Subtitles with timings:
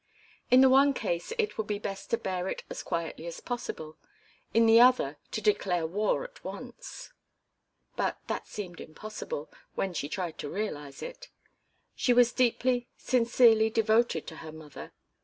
[0.49, 3.97] In the one case it would be best to bear it as quietly as possible,
[4.51, 7.13] in the other to declare war at once.
[7.95, 11.29] But that seemed impossible, when she tried to realize it.
[11.95, 14.91] She was deeply, sincerely devoted to her mother.